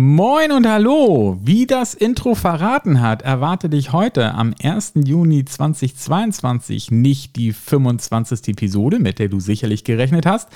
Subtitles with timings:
[0.00, 1.40] Moin und hallo!
[1.42, 4.92] Wie das Intro verraten hat, erwarte dich heute am 1.
[5.04, 8.46] Juni 2022 nicht die 25.
[8.46, 10.50] Episode, mit der du sicherlich gerechnet hast.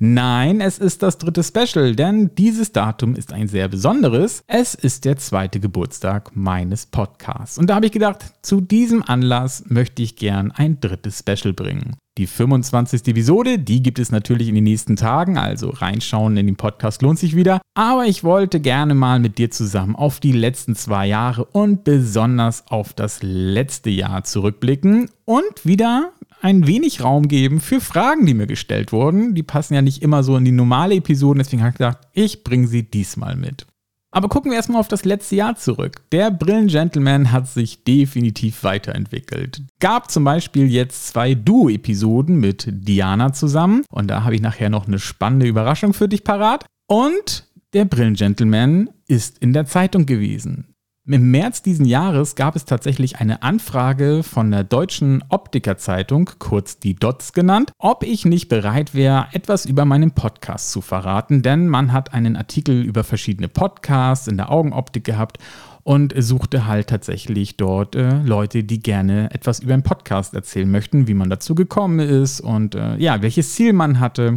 [0.00, 4.42] Nein, es ist das dritte Special, denn dieses Datum ist ein sehr besonderes.
[4.48, 7.58] Es ist der zweite Geburtstag meines Podcasts.
[7.58, 11.94] Und da habe ich gedacht, zu diesem Anlass möchte ich gern ein drittes Special bringen.
[12.20, 13.08] Die 25.
[13.08, 17.18] Episode, die gibt es natürlich in den nächsten Tagen, also reinschauen in den Podcast lohnt
[17.18, 17.62] sich wieder.
[17.72, 22.68] Aber ich wollte gerne mal mit dir zusammen auf die letzten zwei Jahre und besonders
[22.68, 26.12] auf das letzte Jahr zurückblicken und wieder
[26.42, 29.34] ein wenig Raum geben für Fragen, die mir gestellt wurden.
[29.34, 32.44] Die passen ja nicht immer so in die normale Episode, deswegen habe ich gedacht, ich
[32.44, 33.66] bringe sie diesmal mit.
[34.12, 36.02] Aber gucken wir erstmal auf das letzte Jahr zurück.
[36.10, 39.62] Der Brillen-Gentleman hat sich definitiv weiterentwickelt.
[39.78, 43.84] Gab zum Beispiel jetzt zwei Duo-Episoden mit Diana zusammen.
[43.88, 46.64] Und da habe ich nachher noch eine spannende Überraschung für dich parat.
[46.88, 50.69] Und der Brillen-Gentleman ist in der Zeitung gewesen.
[51.12, 56.94] Im März diesen Jahres gab es tatsächlich eine Anfrage von der Deutschen Optikerzeitung, kurz die
[56.94, 61.92] DOTS genannt, ob ich nicht bereit wäre, etwas über meinen Podcast zu verraten, denn man
[61.92, 65.38] hat einen Artikel über verschiedene Podcasts in der Augenoptik gehabt
[65.82, 71.08] und suchte halt tatsächlich dort äh, Leute, die gerne etwas über einen Podcast erzählen möchten,
[71.08, 74.36] wie man dazu gekommen ist und äh, ja, welches Ziel man hatte.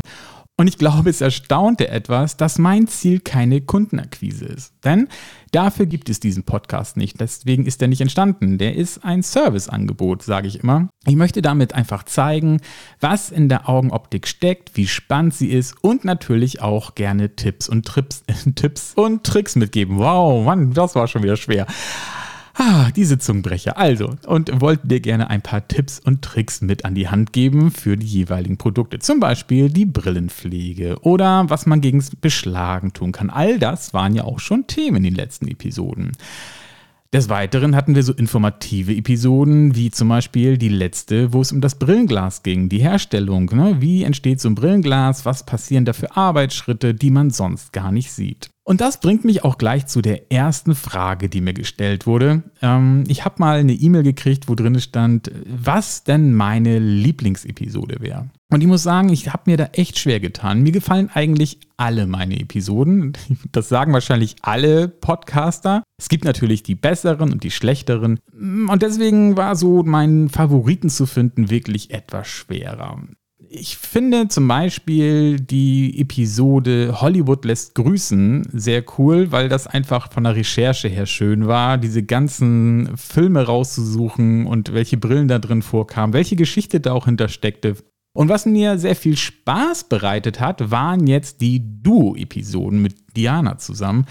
[0.55, 4.73] Und ich glaube, es erstaunte etwas, dass mein Ziel keine Kundenakquise ist.
[4.83, 5.07] Denn
[5.51, 7.19] dafür gibt es diesen Podcast nicht.
[7.19, 8.59] Deswegen ist er nicht entstanden.
[8.59, 10.89] Der ist ein Serviceangebot, sage ich immer.
[11.07, 12.61] Ich möchte damit einfach zeigen,
[12.99, 17.87] was in der Augenoptik steckt, wie spannend sie ist und natürlich auch gerne Tipps und
[17.87, 18.23] Trips,
[18.55, 19.97] Tipps und Tricks mitgeben.
[19.97, 21.65] Wow, Mann, das war schon wieder schwer.
[22.55, 23.77] Ah, diese Zungenbrecher.
[23.77, 27.71] Also, und wollten dir gerne ein paar Tipps und Tricks mit an die Hand geben
[27.71, 28.99] für die jeweiligen Produkte.
[28.99, 33.31] Zum Beispiel die Brillenpflege oder was man gegen Beschlagen tun kann.
[33.31, 36.11] All das waren ja auch schon Themen in den letzten Episoden.
[37.11, 41.61] Des Weiteren hatten wir so informative Episoden, wie zum Beispiel die letzte, wo es um
[41.61, 43.51] das Brillenglas ging, die Herstellung.
[43.53, 43.77] Ne?
[43.79, 45.25] Wie entsteht so ein Brillenglas?
[45.25, 48.52] Was passieren da für Arbeitsschritte, die man sonst gar nicht sieht?
[48.65, 52.43] Und das bringt mich auch gleich zu der ersten Frage, die mir gestellt wurde.
[52.61, 58.29] Ähm, ich habe mal eine E-Mail gekriegt, wo drin stand, was denn meine Lieblingsepisode wäre.
[58.49, 60.61] Und ich muss sagen, ich habe mir da echt schwer getan.
[60.61, 63.13] Mir gefallen eigentlich alle meine Episoden.
[63.51, 65.83] Das sagen wahrscheinlich alle Podcaster.
[65.99, 68.19] Es gibt natürlich die besseren und die schlechteren.
[68.33, 72.97] Und deswegen war so mein Favoriten zu finden wirklich etwas schwerer
[73.55, 80.23] ich finde zum Beispiel die Episode Hollywood lässt grüßen sehr cool, weil das einfach von
[80.23, 86.13] der Recherche her schön war, diese ganzen Filme rauszusuchen und welche Brillen da drin vorkamen,
[86.13, 87.75] welche Geschichte da auch hintersteckte.
[88.15, 94.05] Und was mir sehr viel Spaß bereitet hat, waren jetzt die Duo-Episoden mit Diana zusammen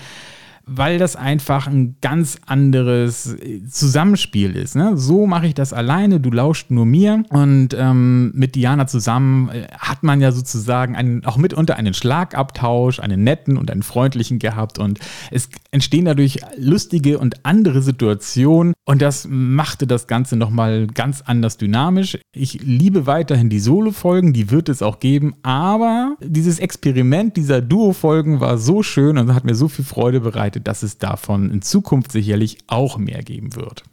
[0.66, 4.76] weil das einfach ein ganz anderes äh, Zusammenspiel ist.
[4.76, 4.96] Ne?
[4.96, 9.66] So mache ich das alleine, du lauscht nur mir und ähm, mit Diana zusammen äh,
[9.76, 14.78] hat man ja sozusagen einen, auch mitunter einen Schlagabtausch, einen netten und einen freundlichen gehabt
[14.78, 14.98] und
[15.30, 21.56] es entstehen dadurch lustige und andere Situationen und das machte das Ganze nochmal ganz anders
[21.56, 22.18] dynamisch.
[22.34, 28.40] Ich liebe weiterhin die Solo-Folgen, die wird es auch geben, aber dieses Experiment dieser Duo-Folgen
[28.40, 32.12] war so schön und hat mir so viel Freude bereitet, dass es davon in Zukunft
[32.12, 33.84] sicherlich auch mehr geben wird.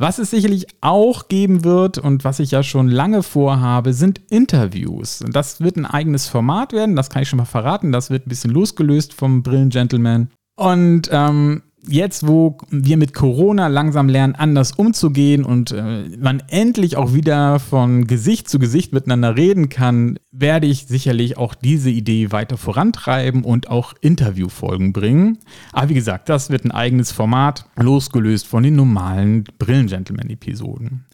[0.00, 5.24] Was es sicherlich auch geben wird und was ich ja schon lange vorhabe, sind Interviews.
[5.28, 7.90] Das wird ein eigenes Format werden, das kann ich schon mal verraten.
[7.90, 10.30] Das wird ein bisschen losgelöst vom Brillen Gentleman.
[10.56, 16.96] Und ähm, jetzt, wo wir mit Corona langsam lernen, anders umzugehen und äh, man endlich
[16.96, 22.32] auch wieder von Gesicht zu Gesicht miteinander reden kann, werde ich sicherlich auch diese Idee
[22.32, 25.38] weiter vorantreiben und auch Interviewfolgen bringen.
[25.72, 31.04] Aber wie gesagt, das wird ein eigenes Format, losgelöst von den normalen Brillen-Gentleman-Episoden.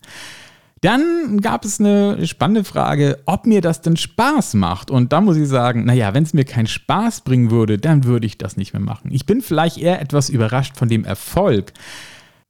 [0.84, 4.90] Dann gab es eine spannende Frage, ob mir das denn Spaß macht.
[4.90, 8.26] Und da muss ich sagen, naja, wenn es mir keinen Spaß bringen würde, dann würde
[8.26, 9.10] ich das nicht mehr machen.
[9.10, 11.72] Ich bin vielleicht eher etwas überrascht von dem Erfolg.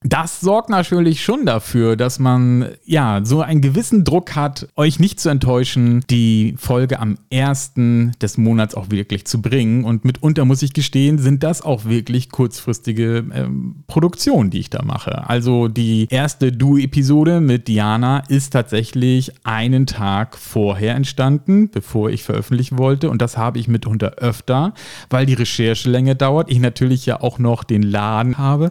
[0.06, 5.18] Das sorgt natürlich schon dafür, dass man ja so einen gewissen Druck hat, euch nicht
[5.18, 9.82] zu enttäuschen, die Folge am ersten des Monats auch wirklich zu bringen.
[9.84, 14.82] Und mitunter muss ich gestehen, sind das auch wirklich kurzfristige ähm, Produktionen, die ich da
[14.84, 15.26] mache.
[15.26, 22.76] Also die erste Duo-Episode mit Diana ist tatsächlich einen Tag vorher entstanden, bevor ich veröffentlichen
[22.76, 23.08] wollte.
[23.08, 24.74] Und das habe ich mitunter öfter,
[25.08, 26.50] weil die Recherchelänge dauert.
[26.50, 28.70] Ich natürlich ja auch noch den Laden habe.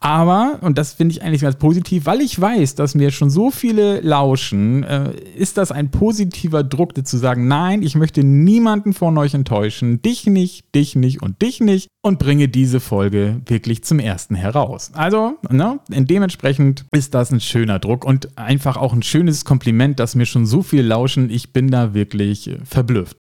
[0.00, 3.50] Aber, und das finde ich eigentlich ganz positiv, weil ich weiß, dass mir schon so
[3.50, 9.18] viele lauschen, äh, ist das ein positiver Druck, zu sagen, nein, ich möchte niemanden von
[9.18, 13.98] euch enttäuschen, dich nicht, dich nicht und dich nicht und bringe diese Folge wirklich zum
[13.98, 14.90] ersten heraus.
[14.94, 20.14] Also, ne, dementsprechend ist das ein schöner Druck und einfach auch ein schönes Kompliment, dass
[20.14, 21.28] mir schon so viel lauschen.
[21.30, 23.16] Ich bin da wirklich äh, verblüfft.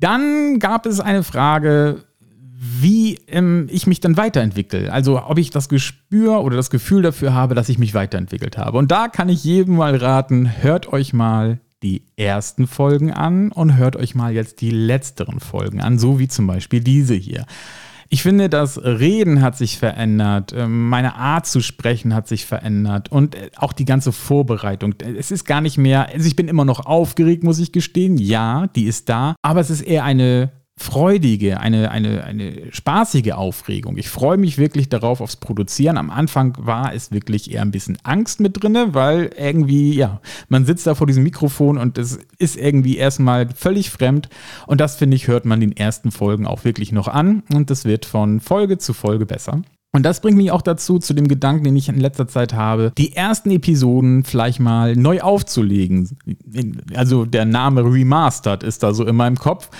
[0.00, 2.04] Dann gab es eine Frage,
[2.80, 4.92] wie ähm, ich mich dann weiterentwickle.
[4.92, 8.78] Also ob ich das Gespür oder das Gefühl dafür habe, dass ich mich weiterentwickelt habe.
[8.78, 13.76] Und da kann ich jedem mal raten, hört euch mal die ersten Folgen an und
[13.76, 17.44] hört euch mal jetzt die letzteren Folgen an, so wie zum Beispiel diese hier.
[18.08, 23.10] Ich finde, das Reden hat sich verändert, ähm, meine Art zu sprechen hat sich verändert
[23.10, 24.94] und äh, auch die ganze Vorbereitung.
[25.00, 28.16] Es ist gar nicht mehr, also ich bin immer noch aufgeregt, muss ich gestehen.
[28.16, 33.96] Ja, die ist da, aber es ist eher eine freudige, eine, eine, eine spaßige Aufregung.
[33.96, 35.96] Ich freue mich wirklich darauf, aufs Produzieren.
[35.96, 40.20] Am Anfang war es wirklich eher ein bisschen Angst mit drin, weil irgendwie, ja,
[40.50, 44.28] man sitzt da vor diesem Mikrofon und es ist irgendwie erstmal völlig fremd.
[44.66, 47.42] Und das, finde ich, hört man den ersten Folgen auch wirklich noch an.
[47.52, 49.62] Und das wird von Folge zu Folge besser.
[49.92, 52.92] Und das bringt mich auch dazu, zu dem Gedanken, den ich in letzter Zeit habe,
[52.98, 56.18] die ersten Episoden vielleicht mal neu aufzulegen.
[56.94, 59.70] Also der Name Remastered ist da so in meinem Kopf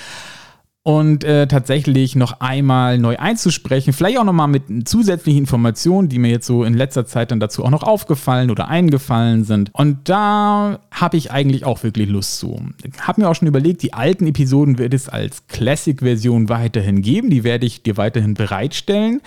[0.87, 3.93] und äh, tatsächlich noch einmal neu einzusprechen.
[3.93, 7.65] Vielleicht auch nochmal mit zusätzlichen Informationen, die mir jetzt so in letzter Zeit dann dazu
[7.65, 9.71] auch noch aufgefallen oder eingefallen sind.
[9.73, 12.62] Und da habe ich eigentlich auch wirklich Lust zu.
[13.00, 17.31] Habe mir auch schon überlegt, die alten Episoden wird es als Classic-Version weiterhin geben.
[17.31, 19.23] Die werde ich dir weiterhin bereitstellen.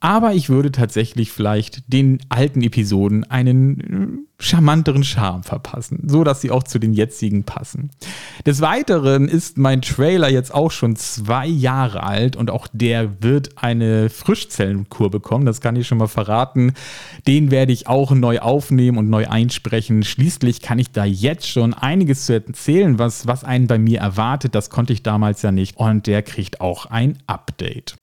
[0.00, 6.40] Aber ich würde tatsächlich vielleicht den alten Episoden einen äh, charmanteren Charme verpassen, so dass
[6.40, 7.90] sie auch zu den jetzigen passen.
[8.44, 13.56] Des Weiteren ist mein Trailer jetzt auch schon zwei Jahre alt und auch der wird
[13.56, 16.74] eine Frischzellenkur bekommen, das kann ich schon mal verraten.
[17.26, 20.02] Den werde ich auch neu aufnehmen und neu einsprechen.
[20.02, 24.54] Schließlich kann ich da jetzt schon einiges zu erzählen, was, was einen bei mir erwartet.
[24.54, 27.96] Das konnte ich damals ja nicht und der kriegt auch ein Update.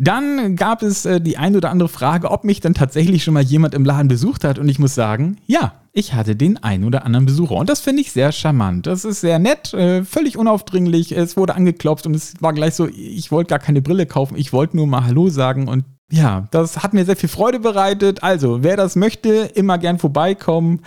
[0.00, 3.42] Dann gab es äh, die ein oder andere Frage, ob mich dann tatsächlich schon mal
[3.42, 4.58] jemand im Laden besucht hat.
[4.58, 7.56] Und ich muss sagen, ja, ich hatte den ein oder anderen Besucher.
[7.56, 8.86] Und das finde ich sehr charmant.
[8.86, 11.12] Das ist sehr nett, äh, völlig unaufdringlich.
[11.12, 14.52] Es wurde angeklopft und es war gleich so, ich wollte gar keine Brille kaufen, ich
[14.52, 15.66] wollte nur mal Hallo sagen.
[15.66, 18.22] Und ja, das hat mir sehr viel Freude bereitet.
[18.22, 20.80] Also, wer das möchte, immer gern vorbeikommen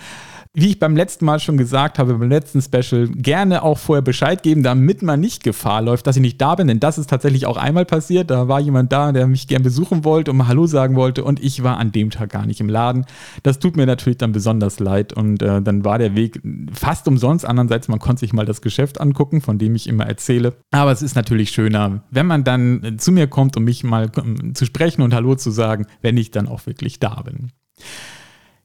[0.54, 4.42] wie ich beim letzten Mal schon gesagt habe, beim letzten Special, gerne auch vorher Bescheid
[4.42, 6.66] geben, damit man nicht Gefahr läuft, dass ich nicht da bin.
[6.66, 8.30] Denn das ist tatsächlich auch einmal passiert.
[8.30, 11.42] Da war jemand da, der mich gern besuchen wollte und mal Hallo sagen wollte und
[11.42, 13.06] ich war an dem Tag gar nicht im Laden.
[13.42, 17.46] Das tut mir natürlich dann besonders leid und äh, dann war der Weg fast umsonst.
[17.46, 20.52] Andererseits, man konnte sich mal das Geschäft angucken, von dem ich immer erzähle.
[20.70, 24.52] Aber es ist natürlich schöner, wenn man dann zu mir kommt, um mich mal äh,
[24.52, 27.52] zu sprechen und Hallo zu sagen, wenn ich dann auch wirklich da bin.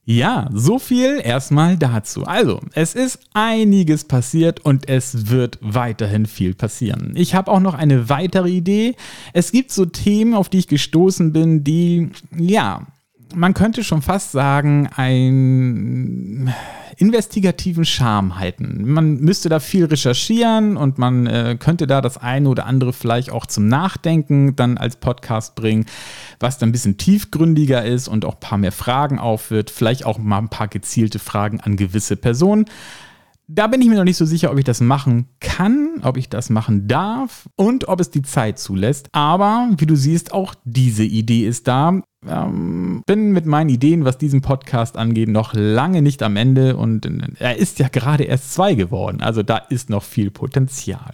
[0.10, 2.24] Ja, so viel erstmal dazu.
[2.24, 7.12] Also, es ist einiges passiert und es wird weiterhin viel passieren.
[7.16, 8.96] Ich habe auch noch eine weitere Idee.
[9.34, 12.88] Es gibt so Themen, auf die ich gestoßen bin, die, ja,
[13.36, 16.54] man könnte schon fast sagen, ein
[16.98, 18.92] investigativen Charme halten.
[18.92, 23.32] Man müsste da viel recherchieren und man äh, könnte da das eine oder andere vielleicht
[23.32, 25.86] auch zum Nachdenken dann als Podcast bringen,
[26.40, 29.70] was dann ein bisschen tiefgründiger ist und auch ein paar mehr Fragen aufwirft.
[29.70, 32.66] Vielleicht auch mal ein paar gezielte Fragen an gewisse Personen.
[33.50, 36.28] Da bin ich mir noch nicht so sicher, ob ich das machen kann, ob ich
[36.28, 39.08] das machen darf und ob es die Zeit zulässt.
[39.14, 42.02] Aber wie du siehst, auch diese Idee ist da.
[42.30, 47.10] Ähm, bin mit meinen Ideen, was diesen Podcast angeht, noch lange nicht am Ende und
[47.40, 49.22] er ist ja gerade erst zwei geworden.
[49.22, 51.14] Also da ist noch viel Potenzial.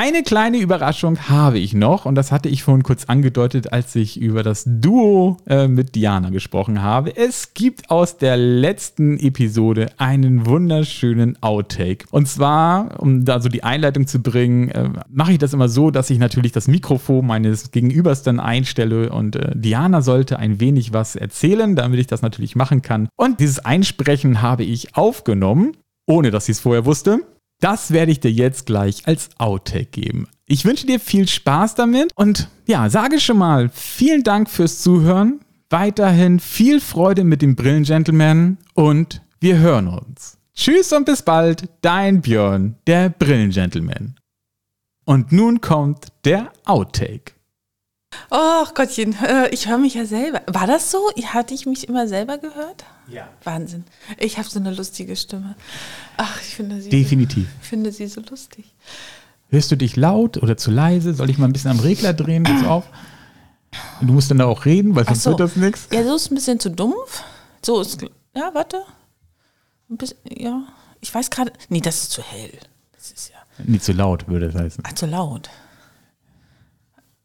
[0.00, 4.20] Eine kleine Überraschung habe ich noch und das hatte ich vorhin kurz angedeutet, als ich
[4.20, 7.16] über das Duo äh, mit Diana gesprochen habe.
[7.16, 12.06] Es gibt aus der letzten Episode einen wunderschönen Outtake.
[12.12, 15.90] Und zwar, um da so die Einleitung zu bringen, äh, mache ich das immer so,
[15.90, 20.92] dass ich natürlich das Mikrofon meines Gegenübers dann einstelle und äh, Diana sollte ein wenig
[20.92, 23.08] was erzählen, damit ich das natürlich machen kann.
[23.16, 25.72] Und dieses Einsprechen habe ich aufgenommen,
[26.06, 27.18] ohne dass sie es vorher wusste.
[27.60, 30.28] Das werde ich dir jetzt gleich als Outtake geben.
[30.46, 35.40] Ich wünsche dir viel Spaß damit und ja, sage schon mal vielen Dank fürs Zuhören.
[35.70, 40.38] Weiterhin viel Freude mit dem Brillengentleman und wir hören uns.
[40.54, 44.14] Tschüss und bis bald, dein Björn, der Brillengentleman.
[45.04, 47.37] Und nun kommt der Outtake.
[48.30, 50.42] Oh Gottchen, äh, ich höre mich ja selber.
[50.46, 50.98] War das so?
[51.26, 52.84] Hatte ich mich immer selber gehört?
[53.08, 53.28] Ja.
[53.44, 53.84] Wahnsinn.
[54.18, 55.54] Ich habe so eine lustige Stimme.
[56.18, 56.90] Ach, ich finde sie.
[56.90, 57.44] Definitiv.
[57.44, 58.74] So, ich finde sie so lustig.
[59.48, 61.14] Hörst du dich laut oder zu leise?
[61.14, 62.44] Soll ich mal ein bisschen am Regler drehen?
[62.44, 62.84] Geht's auf?
[64.00, 65.30] Du musst dann da auch reden, weil sonst so.
[65.30, 65.88] wird das nichts.
[65.90, 67.22] Ja, so ist ein bisschen zu dumpf.
[67.64, 68.02] So ist.
[68.36, 68.82] Ja, warte.
[69.90, 70.64] Ein bisschen, ja.
[71.00, 71.52] Ich weiß gerade.
[71.70, 72.52] Nee, das ist zu hell.
[72.94, 73.64] Das ist ja.
[73.64, 74.84] Nie zu laut, würde das heißen.
[74.86, 75.48] Ach, zu laut.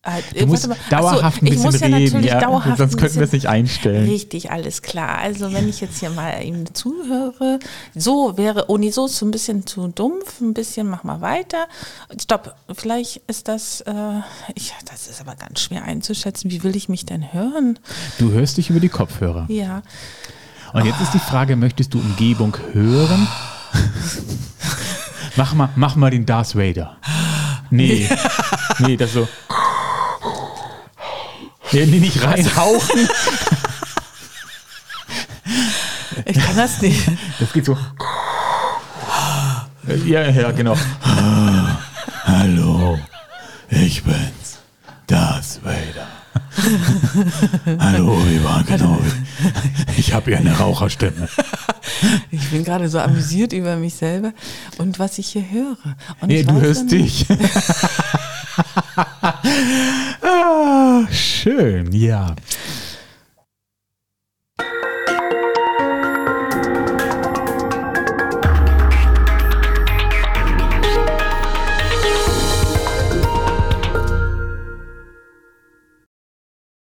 [0.05, 0.75] Ah, Du musst mal.
[0.77, 3.23] Ach so, dauerhaft ein ich bisschen muss ja reden, natürlich ja, dauerhaft sonst könnten wir
[3.23, 4.09] es nicht einstellen.
[4.09, 5.17] Richtig, alles klar.
[5.19, 7.59] Also wenn ich jetzt hier mal ihm zuhöre,
[7.95, 11.21] so wäre, oh nee, so ist so ein bisschen zu dumpf, ein bisschen, mach mal
[11.21, 11.67] weiter.
[12.21, 13.93] Stopp, vielleicht ist das, äh,
[14.55, 16.51] ich, das ist aber ganz schwer einzuschätzen.
[16.51, 17.79] Wie will ich mich denn hören?
[18.19, 19.45] Du hörst dich über die Kopfhörer.
[19.47, 19.83] Ja,
[20.73, 23.25] Und jetzt ist die Frage, möchtest du Umgebung hören?
[25.37, 26.97] mach, mal, mach mal den Darth Vader.
[27.69, 28.07] Nee,
[28.79, 29.27] nee, das so.
[31.73, 33.09] Nee, nee, nicht reinhauchen.
[36.25, 37.01] ich kann das nicht.
[37.39, 37.75] Das geht so.
[40.05, 40.77] Ja, ja, genau.
[42.25, 42.99] Hallo,
[43.69, 44.59] ich bin's,
[45.07, 46.07] Darth Vader.
[47.79, 49.11] Hallo, Ivan Kenobi.
[49.97, 51.27] Ich habe ja eine Raucherstimme.
[52.29, 54.31] Ich bin gerade so amüsiert über mich selber
[54.77, 55.77] und was ich hier höre.
[56.21, 57.25] Und Nee, ich du hörst dich.
[61.43, 62.35] schön, ja.